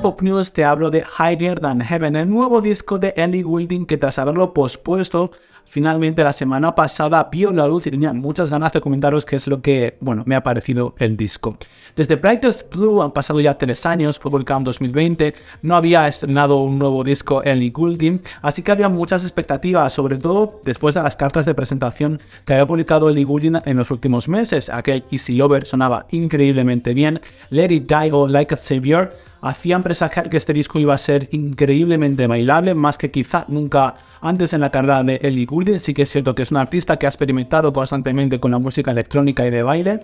[0.00, 3.96] Pop News te hablo de Higher Than Heaven, el nuevo disco de Ellie Goulding que
[3.96, 5.32] tras haberlo pospuesto
[5.68, 9.46] finalmente la semana pasada vio la luz y tenía muchas ganas de comentaros qué es
[9.46, 11.56] lo que, bueno, me ha parecido el disco.
[11.94, 16.58] Desde Brightest Blue han pasado ya tres años, fue publicado en 2020, no había estrenado
[16.58, 21.16] un nuevo disco Ellie Goulding, así que había muchas expectativas, sobre todo después de las
[21.16, 24.70] cartas de presentación que había publicado Ellie Goulding en los últimos meses.
[24.70, 27.20] Aquel Easy Over sonaba increíblemente bien,
[27.50, 31.28] Let It Die o Like a Savior hacían presagiar que este disco iba a ser
[31.32, 35.78] increíblemente bailable, más que quizá nunca antes en la carrera de Ellie Goulding.
[35.80, 38.90] Sí que es cierto que es un artista que ha experimentado constantemente con la música
[38.90, 40.00] electrónica y de baile,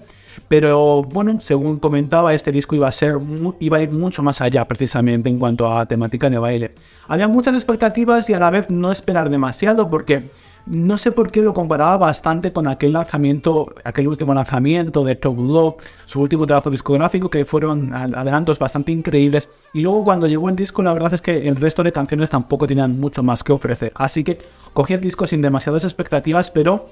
[0.48, 3.16] pero bueno, según comentaba, este disco iba a ser
[3.60, 6.74] iba a ir mucho más allá precisamente en cuanto a temática de baile.
[7.08, 10.22] Había muchas expectativas y a la vez no esperar demasiado porque
[10.66, 15.38] no sé por qué lo comparaba bastante con aquel lanzamiento, aquel último lanzamiento de Top
[15.38, 19.50] Love, su último trabajo discográfico, que fueron adelantos bastante increíbles.
[19.74, 22.66] Y luego cuando llegó el disco, la verdad es que el resto de canciones tampoco
[22.66, 23.92] tenían mucho más que ofrecer.
[23.94, 24.38] Así que
[24.72, 26.88] cogí el disco sin demasiadas expectativas, pero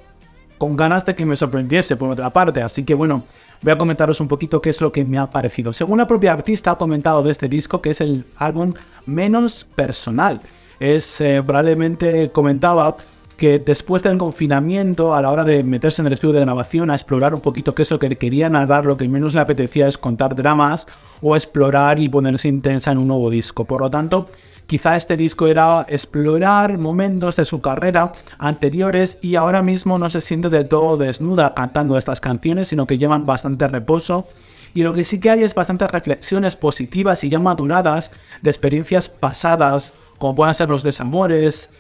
[0.59, 2.61] con ganas de que me sorprendiese por otra parte.
[2.61, 3.25] Así que bueno,
[3.63, 5.73] voy a comentaros un poquito qué es lo que me ha parecido.
[5.73, 8.75] Según la propia artista ha comentado de este disco, que es el álbum
[9.07, 10.43] menos personal.
[10.79, 12.97] Es eh, probablemente comentaba
[13.43, 16.95] que después del confinamiento, a la hora de meterse en el estudio de grabación, a
[16.95, 19.99] explorar un poquito qué es lo que quería narrar, lo que menos le apetecía es
[19.99, 20.87] contar dramas
[21.21, 23.65] o explorar y ponerse intensa en un nuevo disco.
[23.65, 24.29] Por lo tanto,
[24.69, 30.21] quizá este disco era explorar momentos de su carrera anteriores y ahora mismo no se
[30.21, 34.25] siente del todo desnuda cantando estas canciones, sino que llevan bastante reposo.
[34.73, 39.09] Y lo que sí que hay es bastantes reflexiones positivas y ya maduradas de experiencias
[39.09, 41.71] pasadas, como puedan ser los desamores,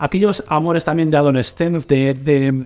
[0.00, 2.64] aquellos amores también de adolescente, de,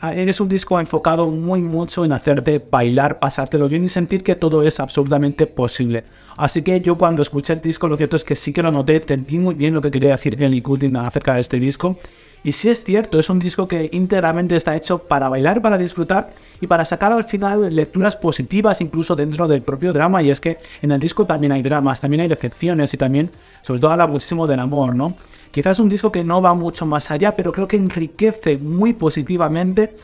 [0.00, 4.36] ah, eres un disco enfocado muy mucho en hacerte bailar, pasártelo bien y sentir que
[4.36, 6.04] todo es absolutamente posible.
[6.36, 8.96] Así que yo cuando escuché el disco, lo cierto es que sí que lo noté,
[8.96, 11.96] entendí muy bien lo que quería decir Ellie Goulding acerca de este disco.
[12.42, 16.34] Y sí es cierto, es un disco que íntegramente está hecho para bailar, para disfrutar
[16.60, 20.22] y para sacar al final lecturas positivas incluso dentro del propio drama.
[20.22, 23.30] Y es que en el disco también hay dramas, también hay decepciones y también,
[23.62, 25.16] sobre todo, habla muchísimo del amor, ¿no?
[25.54, 29.96] Quizás un disco que no va mucho más allá, pero creo que enriquece muy positivamente,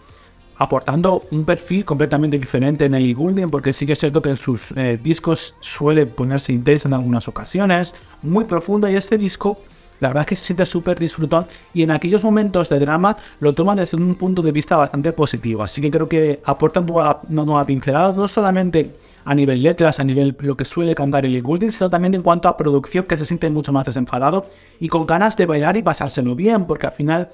[0.57, 4.37] aportando un perfil completamente diferente en el Goulding, porque sí que es cierto que en
[4.37, 9.59] sus eh, discos suele ponerse intenso en algunas ocasiones, muy profundo, y este disco
[9.99, 13.53] la verdad es que se siente súper disfrutón y en aquellos momentos de drama lo
[13.53, 15.65] toma desde un punto de vista bastante positivo.
[15.65, 18.93] Así que creo que aporta una nueva pincelada, no solamente
[19.25, 22.49] a nivel letras, a nivel lo que suele cantar el Goulding, sino también en cuanto
[22.49, 24.47] a producción que se siente mucho más desenfadado
[24.79, 27.31] y con ganas de bailar y pasárselo bien, porque al final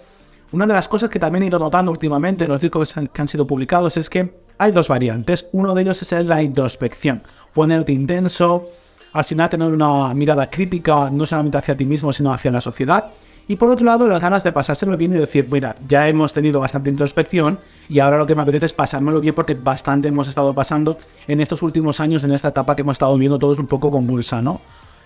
[0.52, 3.28] una de las cosas que también he ido notando últimamente en los discos que han
[3.28, 5.46] sido publicados es que hay dos variantes.
[5.52, 8.68] Uno de ellos es la introspección, ponerte intenso,
[9.12, 13.06] al final tener una mirada crítica no solamente hacia ti mismo, sino hacia la sociedad.
[13.48, 16.58] Y por otro lado, las ganas de pasárselo bien y decir, mira, ya hemos tenido
[16.58, 17.58] bastante introspección
[17.88, 20.98] y ahora lo que me apetece es pasármelo bien porque bastante hemos estado pasando
[21.28, 24.42] en estos últimos años, en esta etapa que hemos estado viendo todos un poco convulsa,
[24.42, 24.60] ¿no?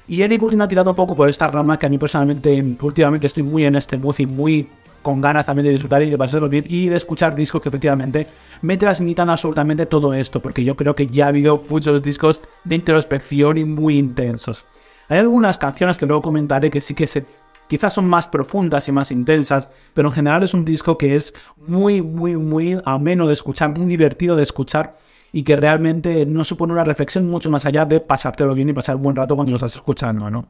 [0.09, 3.27] Y Eric Goulding ha tirado un poco por esta rama que a mí personalmente, últimamente
[3.27, 4.69] estoy muy en este mood y muy
[5.03, 8.27] con ganas también de disfrutar y de pasarlo bien y de escuchar discos que efectivamente
[8.62, 12.75] me transmitan absolutamente todo esto, porque yo creo que ya ha habido muchos discos de
[12.75, 14.65] introspección y muy intensos.
[15.09, 17.25] Hay algunas canciones que luego comentaré que sí que se
[17.70, 21.32] Quizás son más profundas y más intensas, pero en general es un disco que es
[21.56, 24.98] muy, muy, muy ameno de escuchar, muy divertido de escuchar
[25.31, 28.97] y que realmente no supone una reflexión mucho más allá de pasártelo bien y pasar
[28.97, 30.48] un buen rato cuando lo estás escuchando, ¿no?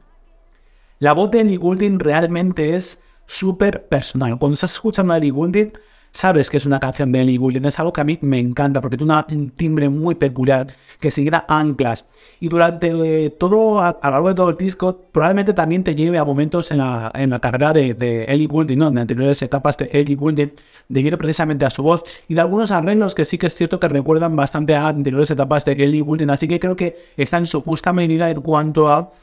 [0.97, 4.39] La voz de Ellie Goulding realmente es súper personal.
[4.39, 5.73] Cuando estás escuchando a Ellie Goulding,
[6.11, 7.65] sabes que es una canción de Ellie Goulding.
[7.65, 10.67] Es algo que a mí me encanta porque tiene un timbre muy peculiar
[10.99, 12.05] que seguirá anclas.
[12.39, 12.89] Y durante
[13.25, 16.71] eh, todo, a, lo largo de todo el disco, probablemente también te lleve a momentos
[16.71, 18.87] en la, en la carrera de, de Ellie Goulding, ¿no?
[18.89, 20.53] En anteriores etapas de Ellie Goulding,
[20.89, 23.87] debido precisamente a su voz y de algunos arreglos que sí que es cierto que
[23.87, 26.29] recuerdan bastante a anteriores etapas de Ellie Goulding.
[26.29, 29.13] Así que creo que está en su justa medida en cuanto a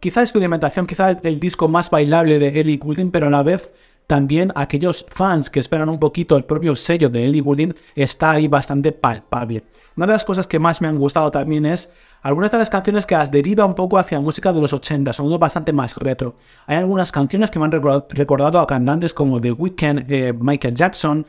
[0.00, 3.70] quizá experimentación, quizá el, el disco más bailable de Ellie Goulding, pero a la vez
[4.08, 8.48] también aquellos fans que esperan un poquito el propio sello de Ellie Goulding está ahí
[8.48, 9.64] bastante palpable.
[9.96, 11.90] Una de las cosas que más me han gustado también es
[12.22, 15.38] algunas de las canciones que las deriva un poco hacia música de los 80, son
[15.38, 16.36] bastante más retro.
[16.66, 21.26] Hay algunas canciones que me han recordado a cantantes como The Weeknd, eh, Michael Jackson,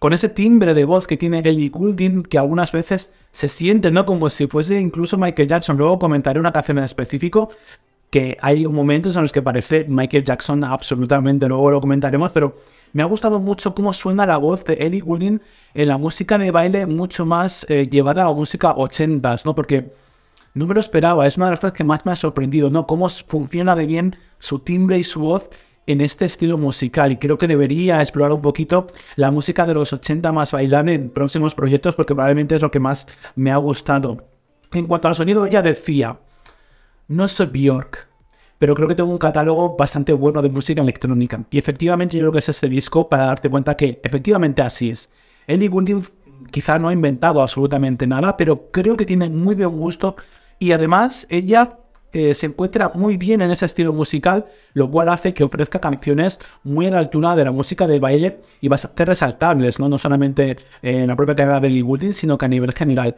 [0.00, 4.04] con ese timbre de voz que tiene Ellie Goulding que algunas veces se siente, ¿no?
[4.04, 5.76] Como si fuese incluso Michael Jackson.
[5.76, 7.50] Luego comentaré una canción en específico
[8.10, 12.56] que hay momentos en los que parece Michael Jackson absolutamente, luego lo comentaremos, pero
[12.92, 15.40] me ha gustado mucho cómo suena la voz de Ellie Goulding
[15.74, 19.54] en la música de baile mucho más eh, llevada a la música 80s, ¿no?
[19.54, 19.92] Porque
[20.54, 22.86] no me lo esperaba, es una de las cosas que más me ha sorprendido, ¿no?
[22.86, 25.50] Cómo funciona de bien su timbre y su voz
[25.86, 29.92] en este estilo musical y creo que debería explorar un poquito la música de los
[29.92, 34.26] 80 más bailable en próximos proyectos porque probablemente es lo que más me ha gustado.
[34.72, 36.18] En cuanto al sonido, ella decía,
[37.08, 38.08] no soy Bjork,
[38.58, 41.44] pero creo que tengo un catálogo bastante bueno de música electrónica.
[41.50, 45.10] Y efectivamente yo creo que es este disco para darte cuenta que efectivamente así es.
[45.46, 46.04] Ellie Goulding
[46.50, 50.16] quizá no ha inventado absolutamente nada, pero creo que tiene muy buen gusto
[50.58, 51.78] y además ella
[52.12, 56.40] eh, se encuentra muy bien en ese estilo musical, lo cual hace que ofrezca canciones
[56.64, 60.56] muy a la altura de la música de baile y bastante resaltables, no, no solamente
[60.82, 63.16] en la propia carrera de Ellie Goulding, sino que a nivel general.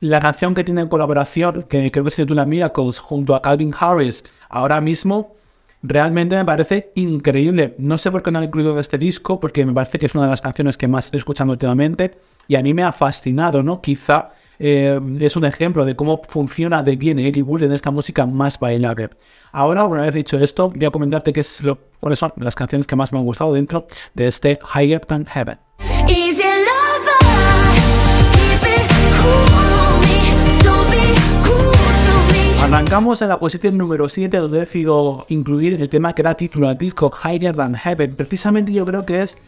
[0.00, 3.74] La canción que tiene en colaboración, que creo que se titula Miracles, junto a Calvin
[3.78, 5.36] Harris, ahora mismo,
[5.82, 7.74] realmente me parece increíble.
[7.76, 10.24] No sé por qué no han incluido este disco, porque me parece que es una
[10.24, 12.16] de las canciones que más estoy escuchando últimamente,
[12.48, 13.82] y a mí me ha fascinado, ¿no?
[13.82, 18.24] Quizá eh, es un ejemplo de cómo funciona de bien Eddie Wood en esta música
[18.24, 19.10] más bailable.
[19.52, 21.44] Ahora, una vez dicho esto, voy a comentarte qué
[22.00, 25.58] cuáles son las canciones que más me han gustado dentro de este Higher Than Heaven.
[32.62, 36.68] Arrancamos en la posición número 7 donde he decidido incluir el tema que da título
[36.68, 38.14] al disco Higher Than Heaven.
[38.14, 39.38] Precisamente yo creo que es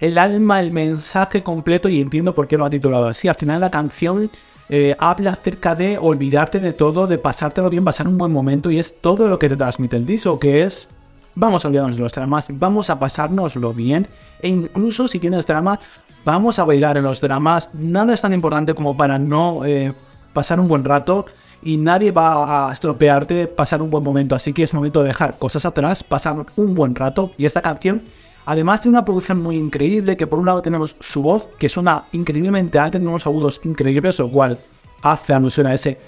[0.00, 3.28] el alma, el mensaje completo y entiendo por qué lo ha titulado así.
[3.28, 4.30] Al final la canción
[4.70, 8.78] eh, habla acerca de olvidarte de todo, de pasártelo bien, pasar un buen momento y
[8.78, 10.88] es todo lo que te transmite el disco, que es
[11.34, 14.08] vamos a olvidarnos de los dramas, vamos a pasárnoslo bien
[14.40, 15.78] e incluso si tienes drama,
[16.24, 17.70] vamos a bailar en los dramas.
[17.74, 19.92] Nada es tan importante como para no eh,
[20.32, 21.26] pasar un buen rato
[21.64, 24.34] y nadie va a estropearte pasar un buen momento.
[24.34, 27.32] Así que es momento de dejar cosas atrás, pasar un buen rato.
[27.38, 28.02] Y esta canción,
[28.44, 32.04] además de una producción muy increíble, que por un lado tenemos su voz, que suena
[32.12, 34.58] increíblemente alta, tiene unos agudos increíbles, lo cual
[35.02, 35.98] hace alusión a ese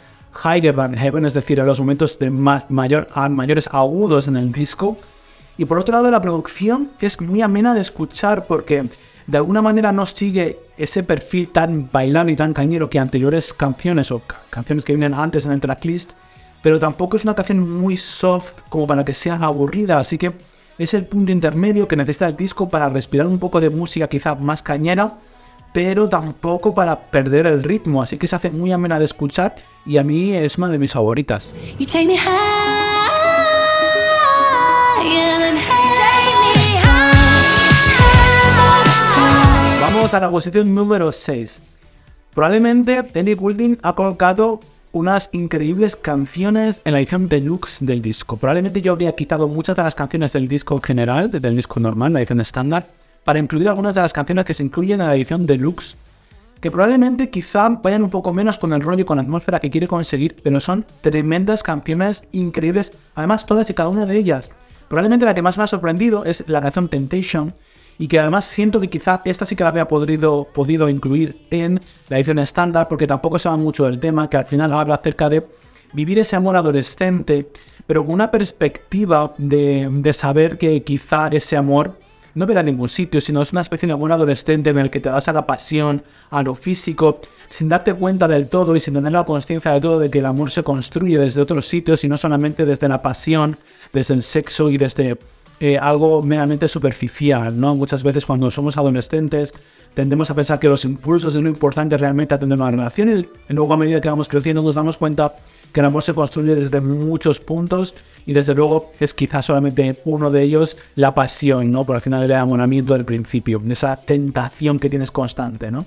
[0.45, 4.53] higher than heaven, es decir, a los momentos de más, mayor, mayores agudos en el
[4.53, 4.99] disco.
[5.57, 8.85] Y por otro lado, la producción es muy amena de escuchar porque
[9.27, 14.11] de alguna manera no sigue ese perfil tan bailable y tan cañero que anteriores canciones
[14.11, 16.13] o canciones que vienen antes en el tracklist,
[16.63, 20.33] pero tampoco es una canción muy soft como para que sea aburrida, así que
[20.79, 24.35] es el punto intermedio que necesita el disco para respirar un poco de música quizá
[24.35, 25.19] más cañera,
[25.73, 29.97] pero tampoco para perder el ritmo, así que se hace muy amena de escuchar y
[29.97, 31.55] a mí es una de mis favoritas.
[39.97, 41.59] Vamos a la posición número 6.
[42.35, 44.61] Probablemente Ellie Goulding ha colocado
[44.93, 48.37] unas increíbles canciones en la edición deluxe del disco.
[48.37, 52.19] Probablemente yo habría quitado muchas de las canciones del disco general, del disco normal, la
[52.19, 52.87] edición estándar,
[53.25, 55.97] para incluir algunas de las canciones que se incluyen en la edición deluxe,
[56.61, 59.71] que probablemente quizá vayan un poco menos con el rollo y con la atmósfera que
[59.71, 64.51] quiere conseguir, pero son tremendas canciones increíbles, además todas y cada una de ellas.
[64.89, 67.55] Probablemente la que más me ha sorprendido es la canción Temptation,
[67.99, 71.81] y que además siento que quizá esta sí que la había podido, podido incluir en
[72.09, 75.29] la edición estándar porque tampoco se va mucho del tema, que al final habla acerca
[75.29, 75.47] de
[75.93, 77.49] vivir ese amor adolescente,
[77.87, 81.99] pero con una perspectiva de, de saber que quizá ese amor
[82.37, 85.01] no verá en ningún sitio, sino es una especie de amor adolescente en el que
[85.01, 87.19] te das a la pasión, a lo físico,
[87.49, 90.27] sin darte cuenta del todo y sin tener la conciencia de todo de que el
[90.27, 93.57] amor se construye desde otros sitios y no solamente desde la pasión,
[93.91, 95.17] desde el sexo y desde
[95.61, 97.75] eh, algo meramente superficial, ¿no?
[97.75, 99.55] Muchas veces cuando somos adolescentes
[99.95, 103.09] tendemos a pensar que los impulsos es lo importante realmente a tener una relación
[103.49, 105.35] y luego a medida que vamos creciendo nos damos cuenta
[105.73, 107.95] que el amor se construye desde muchos puntos
[108.27, 111.85] y desde luego es quizás solamente uno de ellos la pasión, ¿no?
[111.85, 115.87] Por al final el enamoramiento del principio, esa tentación que tienes constante, ¿no?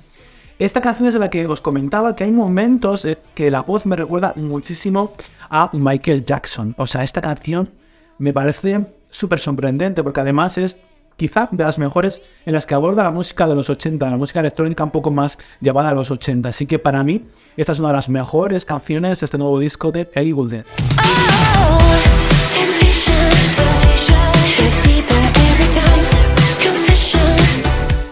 [0.58, 3.96] Esta canción es de la que os comentaba que hay momentos que la voz me
[3.96, 5.14] recuerda muchísimo
[5.50, 6.76] a Michael Jackson.
[6.78, 7.70] O sea, esta canción
[8.18, 10.80] me parece súper sorprendente porque además es
[11.20, 14.40] quizá de las mejores en las que aborda la música de los 80, la música
[14.40, 16.50] electrónica un poco más llevada a los 80.
[16.50, 17.26] Así que para mí,
[17.58, 20.64] esta es una de las mejores canciones de este nuevo disco de Ellie Goulding.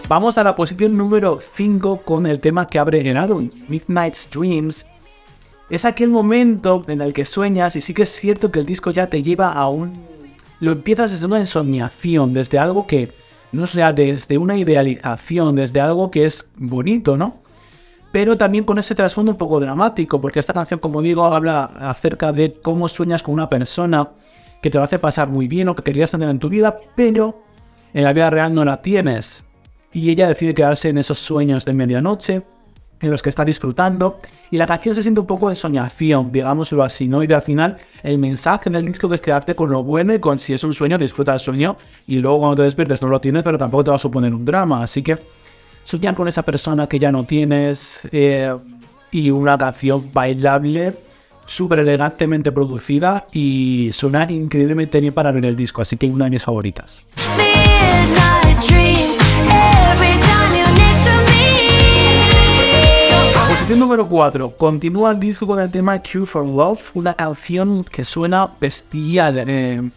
[0.08, 4.86] Vamos a la posición número 5 con el tema que abre el álbum, Midnight's Dreams.
[5.68, 8.90] Es aquel momento en el que sueñas y sí que es cierto que el disco
[8.90, 10.17] ya te lleva a un
[10.60, 13.12] lo empiezas desde una ensoñación, desde algo que
[13.52, 17.38] no es real, desde una idealización, desde algo que es bonito, ¿no?
[18.12, 22.32] Pero también con ese trasfondo un poco dramático, porque esta canción, como digo, habla acerca
[22.32, 24.10] de cómo sueñas con una persona
[24.62, 27.42] que te lo hace pasar muy bien o que querías tener en tu vida, pero
[27.94, 29.44] en la vida real no la tienes.
[29.92, 32.42] Y ella decide quedarse en esos sueños de medianoche
[33.00, 34.20] en los que está disfrutando.
[34.50, 37.22] Y la canción se siente un poco de soñación, digámoslo así, ¿no?
[37.22, 40.52] Y al final el mensaje del disco es quedarte con lo bueno y con si
[40.52, 41.76] es un sueño, disfruta el sueño.
[42.06, 44.44] Y luego cuando te despiertes no lo tienes, pero tampoco te va a suponer un
[44.44, 45.18] drama, así que
[45.84, 48.54] soñar con esa persona que ya no tienes eh,
[49.10, 50.94] y una canción bailable
[51.46, 56.30] súper elegantemente producida y suena increíblemente bien para ver el disco, así que una de
[56.32, 57.04] mis favoritas.
[63.68, 64.56] Posición número 4.
[64.56, 69.44] Continúa el disco con el tema Cure for Love, una canción que suena bestial.
[69.46, 69.90] Eh,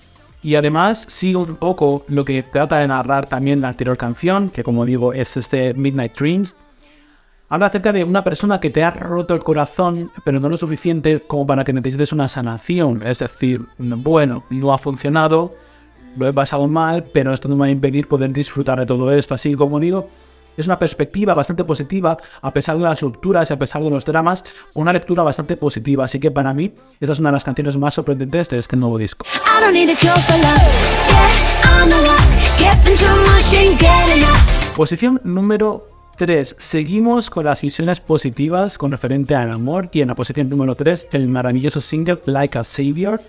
[0.43, 4.61] y además sigue un poco lo que trata de narrar también la anterior canción, que
[4.61, 6.57] como digo es este Midnight Dreams.
[7.47, 11.21] Habla acerca de una persona que te ha roto el corazón, pero no lo suficiente
[11.21, 13.01] como para que necesites una sanación.
[13.07, 15.55] Es decir, bueno, no ha funcionado,
[16.17, 19.13] lo he pasado mal, pero esto no me va a impedir poder disfrutar de todo
[19.13, 19.33] esto.
[19.33, 20.09] Así como digo,
[20.57, 24.05] es una perspectiva bastante positiva, a pesar de las rupturas y a pesar de los
[24.05, 24.43] dramas,
[24.73, 26.05] una lectura bastante positiva.
[26.05, 28.97] Así que para mí, esta es una de las canciones más sorprendentes de este nuevo
[28.97, 29.25] disco.
[34.75, 36.55] Posición número 3.
[36.57, 41.07] Seguimos con las visiones positivas con referente al amor y en la posición número 3
[41.11, 43.21] el maravilloso single Like a Savior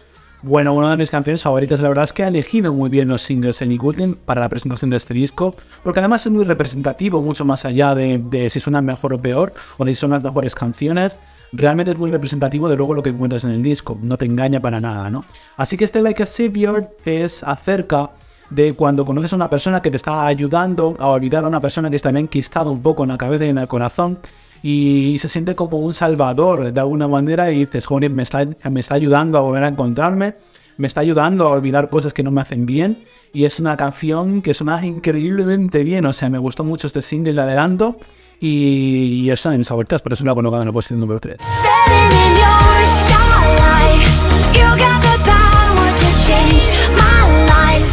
[0.43, 3.23] bueno, una de mis canciones favoritas, la verdad es que ha elegido muy bien los
[3.23, 7.45] singles en Goodwin para la presentación de este disco, porque además es muy representativo, mucho
[7.45, 11.17] más allá de, si suenan mejor o peor, o de si son las mejores canciones.
[11.53, 14.59] Realmente es muy representativo de luego lo que encuentras en el disco, no te engaña
[14.59, 15.25] para nada, ¿no?
[15.57, 18.11] Así que este Like a Savior es acerca
[18.51, 21.89] de cuando conoces a una persona que te está ayudando a olvidar a una persona
[21.89, 24.19] que está enquistado un poco en la cabeza y en el corazón
[24.63, 28.81] y se siente como un salvador de alguna manera y dices, joder, me está, me
[28.81, 30.35] está ayudando a volver a encontrarme,
[30.77, 34.43] me está ayudando a olvidar cosas que no me hacen bien y es una canción
[34.43, 37.97] que suena increíblemente bien, o sea, me gustó mucho este single de adelanto
[38.41, 41.01] y, y es una de mis favoritas, por eso la he colocado en la posición
[41.01, 41.39] número 3.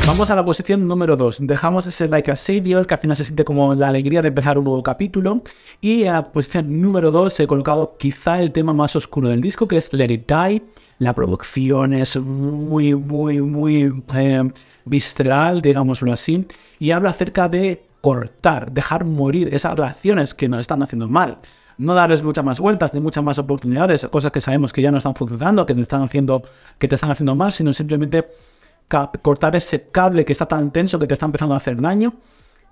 [0.09, 1.37] Vamos a la posición número 2.
[1.41, 4.57] Dejamos ese Like a Savior, que al final se siente como la alegría de empezar
[4.57, 5.43] un nuevo capítulo.
[5.81, 9.67] Y en la posición número 2 he colocado quizá el tema más oscuro del disco,
[9.67, 10.63] que es Let It Die.
[10.97, 14.51] La producción es muy, muy, muy eh,
[14.83, 16.47] visceral, digámoslo así.
[16.79, 21.37] Y habla acerca de cortar, dejar morir esas relaciones que nos están haciendo mal
[21.77, 24.97] no darles muchas más vueltas ni muchas más oportunidades, cosas que sabemos que ya no
[24.97, 26.43] están funcionando, que te están haciendo,
[26.77, 28.27] que te están haciendo mal, sino simplemente
[28.89, 32.15] cortar ese cable que está tan tenso que te está empezando a hacer daño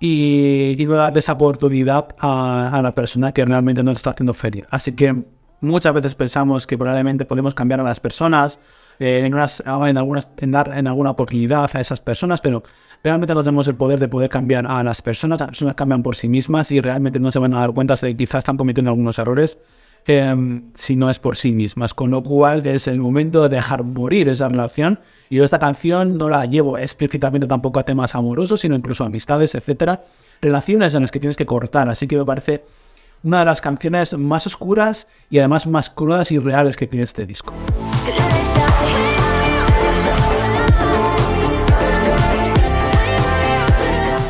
[0.00, 4.66] y, no dar esa oportunidad a, la persona que realmente nos está haciendo feria.
[4.70, 5.24] Así que
[5.60, 8.58] muchas veces pensamos que probablemente podemos cambiar a las personas,
[8.98, 12.62] eh, en, en, algunas, en dar en alguna oportunidad a esas personas, pero
[13.02, 15.40] realmente no tenemos el poder de poder cambiar a las personas.
[15.40, 18.08] Las personas cambian por sí mismas y realmente no se van a dar cuenta de
[18.08, 19.58] que quizás están cometiendo algunos errores
[20.06, 21.92] Em, si no es por sí mismas.
[21.92, 25.00] Con lo cual es el momento de dejar morir esa relación.
[25.28, 29.08] Y yo esta canción no la llevo explícitamente tampoco a temas amorosos, sino incluso a
[29.08, 30.04] amistades, etcétera.
[30.40, 31.88] Relaciones en las que tienes que cortar.
[31.90, 32.64] Así que me parece
[33.22, 37.26] una de las canciones más oscuras y además más crudas y reales que tiene este
[37.26, 37.52] disco.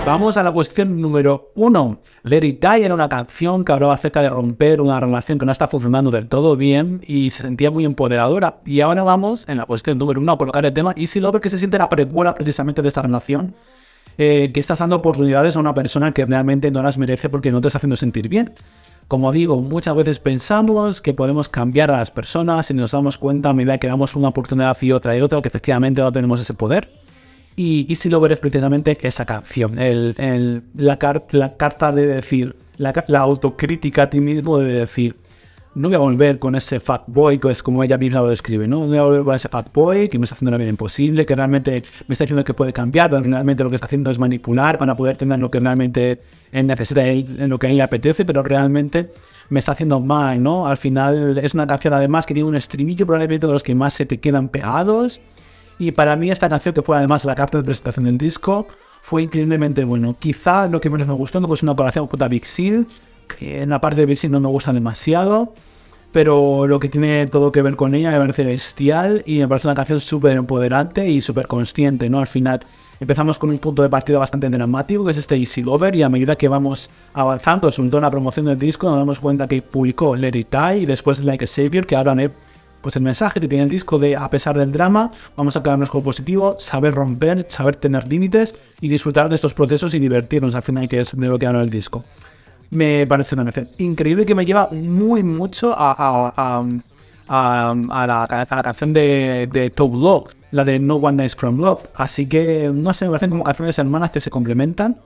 [0.08, 1.98] Vamos a la cuestión número uno.
[2.22, 5.68] Let It era una canción que hablaba acerca de romper una relación que no está
[5.68, 8.60] funcionando del todo bien y se sentía muy empoderadora.
[8.64, 11.50] Y ahora vamos en la cuestión número uno a colocar el tema Easy Lover que
[11.50, 13.54] se siente la precuela precisamente de esta relación.
[14.16, 17.60] Eh, que está dando oportunidades a una persona que realmente no las merece porque no
[17.60, 18.54] te está haciendo sentir bien.
[19.08, 23.50] Como digo, muchas veces pensamos que podemos cambiar a las personas y nos damos cuenta
[23.50, 26.54] a medida que damos una oportunidad y otra y otra que efectivamente no tenemos ese
[26.54, 26.88] poder.
[27.58, 34.10] Y Easy Lover es precisamente esa canción, el, la, carta de decir, la, autocrítica a
[34.10, 35.16] ti mismo de decir,
[35.74, 38.68] no voy a volver con ese fat boy, que es como ella misma lo describe,
[38.68, 38.82] ¿no?
[38.82, 41.26] No voy a volver con ese fat boy que me está haciendo la vida imposible,
[41.26, 44.20] que realmente me está diciendo que puede cambiar, pero realmente lo que está haciendo es
[44.20, 46.22] manipular para poder tener lo que realmente
[46.52, 49.10] él necesita, en lo que a él le apetece, pero realmente
[49.48, 50.68] me está haciendo mal, ¿no?
[50.68, 53.94] Al final es una canción además que tiene un estribillo probablemente de los que más
[53.94, 55.20] se te quedan pegados
[55.78, 58.66] y para mí esta canción, que fue además la carta de presentación del disco,
[59.00, 60.16] fue increíblemente bueno.
[60.18, 62.86] Quizá lo que menos me gustó no es una colaboración con Big Seal,
[63.38, 65.54] que en la parte de Big Seal no me gusta demasiado,
[66.12, 69.68] pero lo que tiene todo que ver con ella me parece bestial y me parece
[69.68, 72.20] una canción súper empoderante y súper consciente, ¿no?
[72.20, 72.60] Al final
[73.00, 76.08] empezamos con un punto de partida bastante dramático, que es este Easy Lover, y a
[76.08, 79.62] medida que vamos avanzando, sobre todo en la promoción del disco, nos damos cuenta que
[79.62, 82.30] publicó Let It Die y después Like a Savior, que hablan de
[82.88, 85.90] pues el mensaje que tiene el disco de a pesar del drama, vamos a quedarnos
[85.90, 90.62] con positivo, saber romper, saber tener límites y disfrutar de estos procesos y divertirnos al
[90.62, 92.02] final, que es de lo que habla el disco.
[92.70, 96.64] me parece una canción increíble que me lleva muy mucho a,
[97.28, 101.88] a, la, canción de, Top Love, la de No One Dies From Love.
[101.94, 104.96] Así que, no sé, me parecen como canciones hermanas que se complementan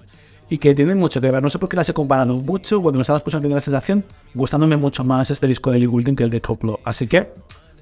[0.53, 1.43] y que tienen mucho que ver.
[1.43, 2.81] No sé por qué las he comparado mucho.
[2.81, 6.15] Cuando me estaba escuchando tengo la sensación gustándome mucho más este disco de Lee Goulding
[6.15, 6.79] que el de Top Love.
[6.85, 7.29] Así que,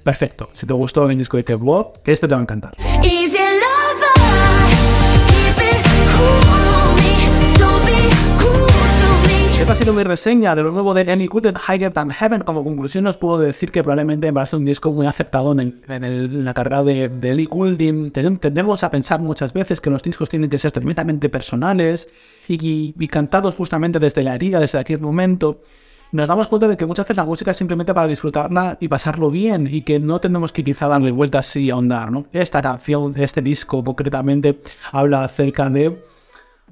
[0.03, 0.49] perfecto.
[0.53, 2.73] Si te gustó el disco de Top Love, este te va a encantar.
[9.61, 12.41] Esta ha sido mi reseña de lo nuevo de Any Good Higher Than Heaven.
[12.41, 15.83] Como conclusión os puedo decir que probablemente me parece un disco muy aceptado en,
[16.43, 18.09] la carrera de, de Ellie Goulding.
[18.11, 22.09] Tendemos a pensar muchas veces que los discos tienen que ser tremendamente personales
[22.47, 25.61] y, y cantados justamente desde la herida, desde aquel momento
[26.11, 29.31] nos damos cuenta de que muchas veces la música es simplemente para disfrutarla y pasarlo
[29.31, 32.25] bien y que no tenemos que quizá darle vueltas y ahondar, ¿no?
[32.33, 36.03] Esta canción, este disco concretamente habla acerca de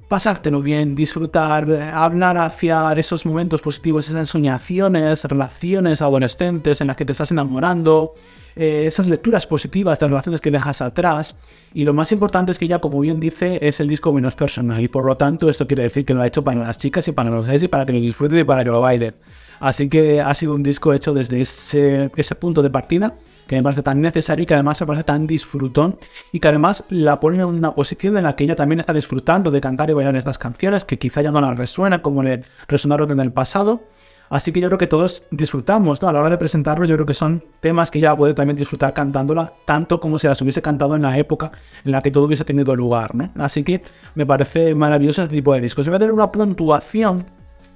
[0.08, 7.04] pasártelo bien, disfrutar, hablar hacia esos momentos positivos, esas ensoñaciones, relaciones adolescentes en las que
[7.04, 8.14] te estás enamorando,
[8.56, 11.36] eh, esas lecturas positivas de relaciones que dejas atrás.
[11.72, 14.80] Y lo más importante es que ya, como bien dice, es el disco menos personal.
[14.80, 17.12] Y por lo tanto, esto quiere decir que lo ha hecho para las chicas y
[17.12, 19.14] para los gays y para que lo disfruten y para que lo bailen.
[19.60, 23.14] Así que ha sido un disco hecho desde ese, punto de partida
[23.46, 25.98] que me parece tan necesario y que además me parece tan disfrutón
[26.32, 29.50] y que además la pone en una posición en la que ella también está disfrutando
[29.50, 33.10] de cantar y bailar estas canciones que quizá ya no la resuenan como le resonaron
[33.10, 33.82] en el pasado.
[34.30, 36.08] Así que yo creo que todos disfrutamos, ¿no?
[36.08, 38.94] A la hora de presentarlo, yo creo que son temas que ella puede también disfrutar
[38.94, 41.50] cantándola, tanto como si las hubiese cantado en la época
[41.84, 43.30] en la que todo hubiese tenido lugar, ¿no?
[43.36, 43.82] Así que
[44.14, 45.86] me parece maravilloso este tipo de discos.
[45.86, 47.26] Voy a tener una puntuación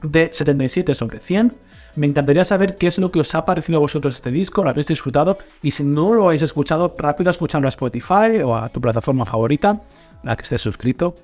[0.02, 1.54] de 77 sobre 100
[1.96, 4.70] me encantaría saber qué es lo que os ha parecido a vosotros este disco, lo
[4.70, 8.80] habéis disfrutado y si no lo habéis escuchado, rápido escuchando a Spotify o a tu
[8.80, 9.80] plataforma favorita,
[10.22, 11.14] la que estés suscrito.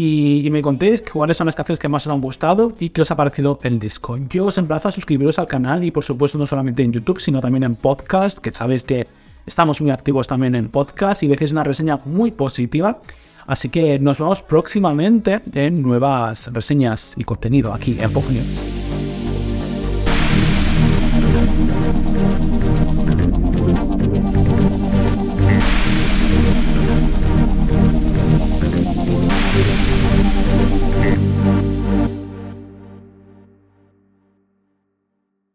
[0.00, 3.10] Y, me contéis cuáles son las canciones que más os han gustado y qué os
[3.10, 4.16] ha parecido el disco.
[4.30, 7.40] Yo os emplazo a suscribiros al canal y por supuesto no solamente en YouTube, sino
[7.40, 9.08] también en podcast, que sabéis que
[9.44, 13.00] estamos muy activos también en podcast y dejéis una reseña muy positiva.
[13.48, 18.22] Así que nos vemos próximamente en nuevas reseñas y contenido aquí en Pop.